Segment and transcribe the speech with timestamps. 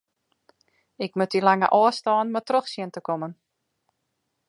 [1.05, 3.31] Ik moat dy lange ôfstân mar troch sjen te kommen.